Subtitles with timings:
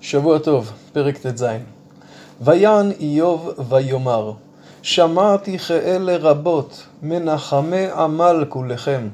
[0.00, 1.44] שבוע טוב, פרק ט"ז.
[2.40, 4.32] ויען איוב ויאמר,
[4.82, 9.08] שמעתי כאלה רבות, מנחמי עמל כולכם.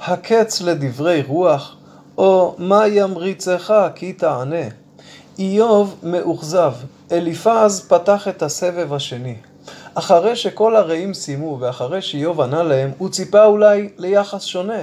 [0.00, 1.76] הקץ לדברי רוח,
[2.18, 4.66] או מה ימריצך כי תענה.
[5.38, 6.72] איוב מאוכזב,
[7.12, 9.36] אליפז פתח את הסבב השני.
[9.94, 14.82] אחרי שכל הרעים סיימו ואחרי שאיוב ענה להם, הוא ציפה אולי ליחס שונה,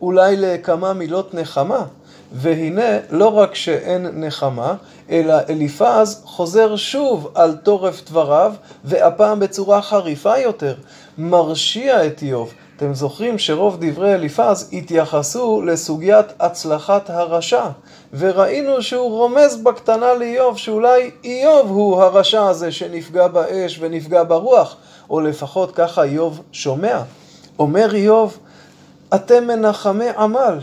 [0.00, 1.86] אולי לכמה מילות נחמה.
[2.32, 4.74] והנה, לא רק שאין נחמה,
[5.10, 8.52] אלא אליפז חוזר שוב על תורף דבריו,
[8.84, 10.74] והפעם בצורה חריפה יותר,
[11.18, 12.52] מרשיע את איוב.
[12.76, 17.64] אתם זוכרים שרוב דברי אליפז התייחסו לסוגיית הצלחת הרשע,
[18.12, 24.76] וראינו שהוא רומז בקטנה לאיוב שאולי איוב הוא הרשע הזה שנפגע באש ונפגע ברוח,
[25.10, 26.98] או לפחות ככה איוב שומע.
[27.58, 28.38] אומר איוב,
[29.14, 30.58] אתם מנחמי עמל,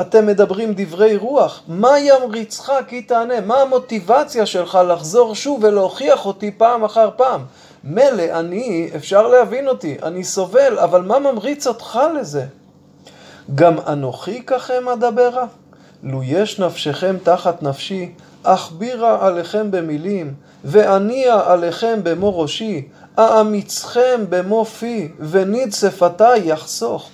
[0.00, 3.40] אתם מדברים דברי רוח, מה ימריצך כי תענה?
[3.40, 7.44] מה המוטיבציה שלך לחזור שוב ולהוכיח אותי פעם אחר פעם?
[7.84, 12.44] מילא, אני, אפשר להבין אותי, אני סובל, אבל מה ממריץ אותך לזה?
[13.54, 15.46] גם אנוכי ככם אדברה?
[16.02, 25.08] לו יש נפשכם תחת נפשי, אכבירה עליכם במילים, ואניע עליכם במו ראשי, אאמיצכם במו פי,
[25.20, 27.10] וניד שפתי יחסוך.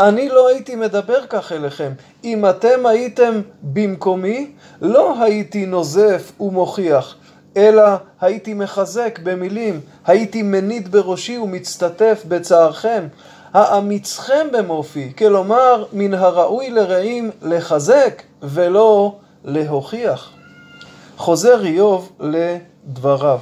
[0.00, 1.92] אני לא הייתי מדבר כך אליכם.
[2.24, 4.50] אם אתם הייתם במקומי,
[4.82, 7.14] לא הייתי נוזף ומוכיח,
[7.56, 7.84] אלא
[8.20, 13.06] הייתי מחזק במילים, הייתי מניד בראשי ומצטטף בצערכם.
[13.52, 20.30] האמיצכם במופי, כלומר, מן הראוי לרעים לחזק ולא להוכיח.
[21.16, 23.38] חוזר איוב לדבריו,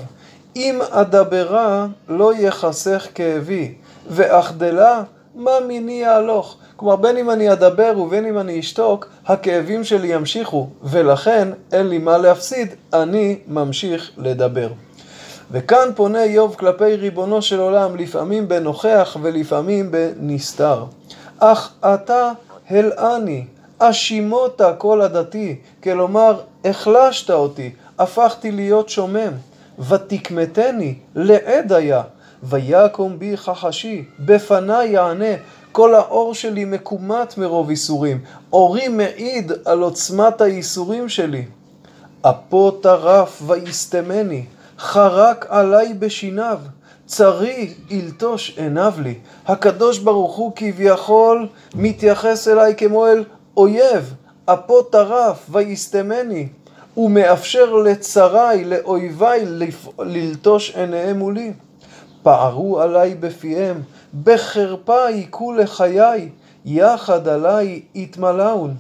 [0.57, 3.75] אם אדברה לא יחסך כאבי,
[4.11, 5.03] ואחדלה
[5.35, 6.57] מה מיני יהלוך?
[6.77, 11.99] כלומר, בין אם אני אדבר ובין אם אני אשתוק, הכאבים שלי ימשיכו, ולכן אין לי
[11.99, 14.69] מה להפסיד, אני ממשיך לדבר.
[15.51, 20.85] וכאן פונה איוב כלפי ריבונו של עולם, לפעמים בנוכח ולפעמים בנסתר.
[21.39, 22.33] אך אתה
[22.71, 23.45] הלאני,
[23.79, 29.33] אשימותה כל עדתי, כלומר, החלשת אותי, הפכתי להיות שומם.
[29.79, 32.03] ותקמתני לעד היה,
[32.45, 35.35] ויקום בי חחשי, בפניי יענה,
[35.73, 38.21] כל האור שלי מקומט מרוב איסורים,
[38.53, 41.45] אורי מעיד על עוצמת האיסורים שלי.
[42.23, 44.45] אפו טרף ויסתמני,
[44.79, 46.59] חרק עליי בשיניו,
[47.07, 49.15] צרי ילטוש עיניו לי.
[49.47, 53.25] הקדוש ברוך הוא כביכול מתייחס אליי כמו אל
[53.57, 56.49] אויב, אפו טרף ויסתמני,
[56.97, 59.47] ומאפשר לצריי, לאויביי,
[59.99, 61.53] ללטוש עיניהם מולי.
[62.25, 63.83] פערו עליי בפיהם,
[64.25, 66.29] בחרפה היכו לחיי,
[66.65, 68.75] יחד עליי יתמלאון.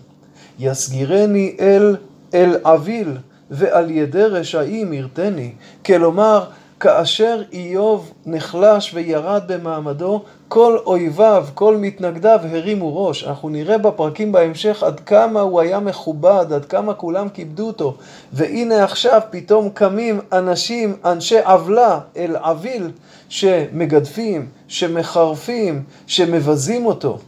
[0.59, 1.97] יסגירני אל
[2.35, 3.17] אל אביל,
[3.51, 5.53] ועל ידי רשעים ירתני.
[5.87, 6.45] כלומר,
[6.81, 10.23] כאשר איוב נחלש וירד במעמדו,
[10.55, 13.25] כל אויביו, כל מתנגדיו הרימו ראש.
[13.25, 17.97] אנחנו נראה בפרקים בהמשך עד כמה הוא היה מכובד, עד כמה כולם כיבדו אותו.
[18.33, 22.91] והנה עכשיו פתאום קמים אנשים, אנשי עוולה, אל עביל,
[23.29, 27.19] שמגדפים, שמחרפים, שמבזים אותו.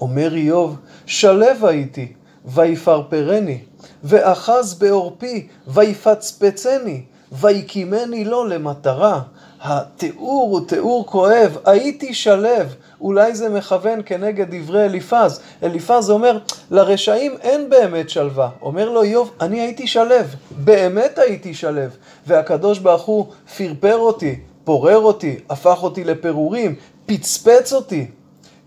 [0.00, 0.76] אומר איוב,
[1.06, 2.12] שלב הייתי,
[2.44, 3.58] ויפרפרני,
[4.04, 7.02] ואחז בעורפי, ויפצפצני.
[7.32, 9.20] ויקימני לו למטרה.
[9.66, 15.40] התיאור הוא תיאור כואב, הייתי שלב, אולי זה מכוון כנגד דברי אליפז.
[15.62, 16.38] אליפז אומר,
[16.70, 18.48] לרשעים אין באמת שלווה.
[18.62, 21.96] אומר לו איוב, אני הייתי שלב, באמת הייתי שלב.
[22.26, 26.74] והקדוש ברוך הוא פרפר אותי, פורר אותי, הפך אותי לפירורים,
[27.06, 28.06] פצפץ אותי.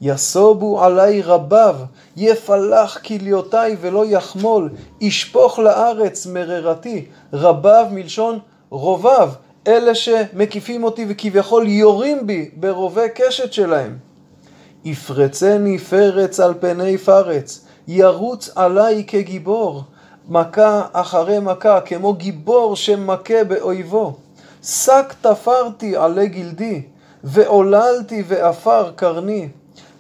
[0.02, 1.76] יסובו עלי רביו,
[2.18, 4.70] יפלח כליותיי ולא יחמול,
[5.02, 7.06] ישפוך לארץ מררתי.
[7.34, 8.40] רביו מלשון
[8.70, 9.30] רוביו,
[9.70, 13.98] אלה שמקיפים אותי וכביכול יורים בי ברובי קשת שלהם.
[14.86, 19.84] יפרצני פרץ על פני פרץ, ירוץ עליי כגיבור,
[20.30, 24.18] מכה אחרי מכה, כמו גיבור שמכה באויבו.
[24.64, 26.82] שק תפרתי עלי גלדי,
[27.24, 29.50] ועוללתי בעפר קרני.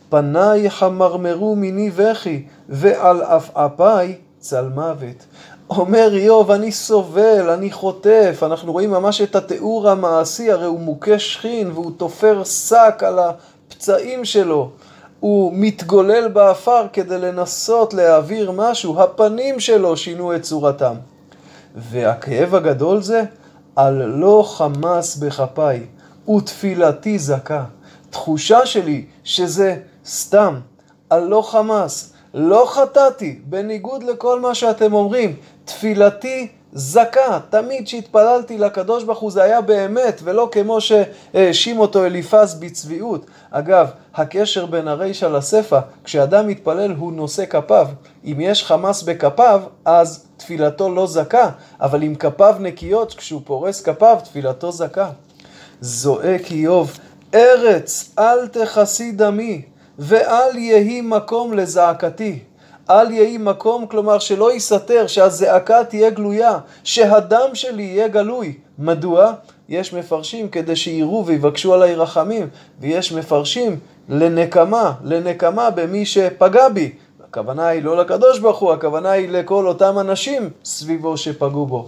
[0.10, 5.26] פניי חמרמרו מני בכי, ועל עפעפיי צל מוות.
[5.70, 8.40] אומר איוב, אני סובל, אני חוטף.
[8.44, 14.26] אנחנו רואים ממש את התיאור המעשי, הרי הוא מוכה שכין והוא תופר שק על הפצעים
[14.26, 14.70] שלו.
[15.20, 20.96] הוא מתגולל באפר כדי לנסות להעביר משהו, הפנים שלו שינו את צורתם.
[21.76, 23.24] והכאב הגדול זה,
[23.76, 25.86] על לא חמס בכפיי,
[26.30, 27.64] ותפילתי זכה.
[28.10, 30.60] תחושה שלי שזה סתם,
[31.10, 35.36] על לא חמס, לא חטאתי, בניגוד לכל מה שאתם אומרים,
[35.66, 42.54] תפילתי זכה, תמיד שהתפללתי לקדוש ברוך הוא זה היה באמת, ולא כמו שהאשים אותו אליפז
[42.60, 43.26] בצביעות.
[43.52, 47.88] אגב, הקשר בין הרישא לספא, כשאדם מתפלל הוא נושא כפיו.
[48.26, 51.50] אם יש חמס בכפיו, אז תפילתו לא זכה,
[51.82, 55.10] אבל אם כפיו נקיות, כשהוא פורס כפיו, תפילתו זכה.
[55.82, 57.00] זועק איוב,
[57.34, 59.62] ארץ אל תכסי דמי,
[60.00, 62.40] ואל יהי מקום לזעקתי.
[62.90, 68.54] אל יהי מקום, כלומר שלא ייסתר, שהזעקה תהיה גלויה, שהדם שלי יהיה גלוי.
[68.80, 69.34] מדוע?
[69.70, 72.48] יש מפרשים כדי שיראו ויבקשו עליי רחמים,
[72.80, 73.80] ויש מפרשים
[74.10, 76.92] לנקמה, לנקמה במי שפגע בי.
[77.24, 81.88] הכוונה היא לא לקדוש ברוך הוא, הכוונה היא לכל אותם אנשים סביבו שפגעו בו.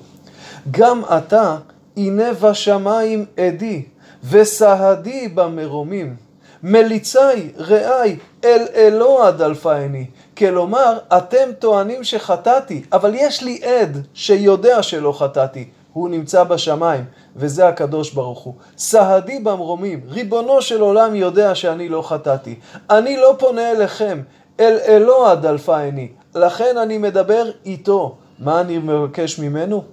[0.72, 1.58] גם אתה,
[1.98, 3.84] הנה בשמיים עדי,
[4.30, 6.31] וסהדי במרומים.
[6.64, 10.06] מליצי רעי אל אלוה דלפייני.
[10.38, 15.70] כלומר, אתם טוענים שחטאתי, אבל יש לי עד שיודע שלא חטאתי.
[15.94, 17.06] הוא נמצא בשמיים,
[17.36, 18.54] וזה הקדוש ברוך הוא.
[18.78, 22.56] סהדי במרומים, ריבונו של עולם יודע שאני לא חטאתי.
[22.90, 24.22] אני לא פונה אליכם,
[24.60, 26.08] אל אלוה דלפייני.
[26.36, 28.18] לכן אני מדבר איתו.
[28.40, 29.84] מה אני מבקש ממנו?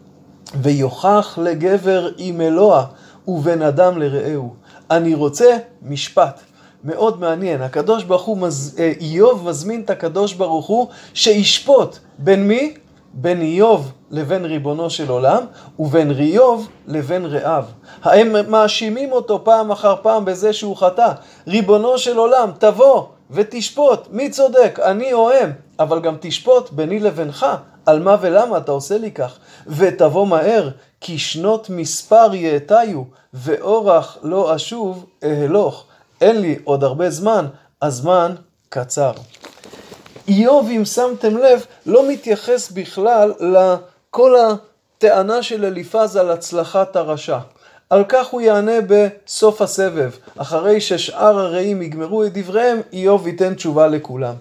[0.55, 2.85] ויוכח לגבר עם אלוה
[3.29, 4.55] ובן אדם לרעהו.
[4.91, 6.41] אני רוצה משפט.
[6.85, 8.77] מאוד מעניין, הקדוש ברוך הוא, מז...
[8.79, 12.75] אה, איוב מזמין את הקדוש ברוך הוא שישפוט בין מי?
[13.15, 15.45] בין איוב לבין ריבונו של עולם,
[15.79, 17.65] ובין איוב לבין רעיו.
[18.03, 21.13] הם מאשימים אותו פעם אחר פעם בזה שהוא חטא.
[21.47, 27.47] ריבונו של עולם, תבוא ותשפוט, מי צודק, אני או הם, אבל גם תשפוט ביני לבינך,
[27.87, 29.39] על מה ולמה אתה עושה לי כך.
[29.67, 30.71] ותבוא מהר,
[31.01, 33.03] כי שנות מספר יאתיו,
[33.35, 35.85] ואורח לא אשוב אהלוך.
[36.21, 37.47] אין לי עוד הרבה זמן,
[37.83, 38.35] הזמן
[38.69, 39.13] קצר.
[40.29, 47.39] איוב, אם שמתם לב, לא מתייחס בכלל לכל הטענה של אליפז על הצלחת הרשע.
[47.91, 50.11] על כך הוא יענה בסוף הסבב.
[50.37, 54.35] אחרי ששאר הרעים יגמרו את דבריהם, איוב ייתן תשובה לכולם.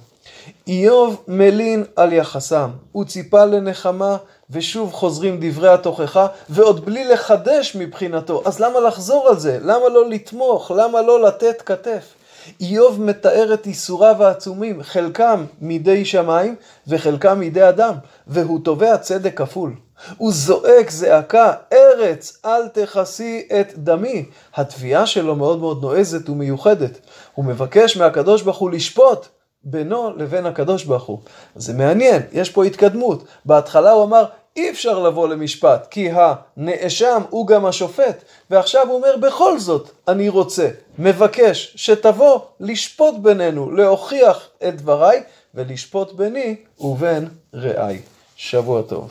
[0.67, 4.17] איוב מלין על יחסם, הוא ציפה לנחמה,
[4.49, 8.41] ושוב חוזרים דברי התוכחה, ועוד בלי לחדש מבחינתו.
[8.45, 9.59] אז למה לחזור על זה?
[9.61, 10.71] למה לא לתמוך?
[10.75, 12.13] למה לא לתת כתף?
[12.61, 16.55] איוב מתאר את ייסוריו העצומים, חלקם מידי שמיים
[16.87, 17.93] וחלקם מידי אדם,
[18.27, 19.75] והוא תובע צדק כפול.
[20.17, 24.25] הוא זועק זעקה, ארץ אל תכסי את דמי.
[24.55, 26.99] התביעה שלו מאוד מאוד נועזת ומיוחדת.
[27.33, 29.27] הוא מבקש מהקדוש ברוך הוא לשפוט
[29.69, 31.19] בינו לבין הקדוש ברוך הוא.
[31.55, 33.23] זה מעניין, יש פה התקדמות.
[33.45, 34.25] בהתחלה הוא אמר,
[34.55, 40.29] אי אפשר לבוא למשפט, כי הנאשם הוא גם השופט, ועכשיו הוא אומר, בכל זאת, אני
[40.29, 40.69] רוצה,
[40.99, 45.23] מבקש, שתבוא לשפוט בינינו, להוכיח את דבריי,
[45.55, 48.01] ולשפוט ביני ובין רעיי.
[48.35, 49.09] שבוע טוב.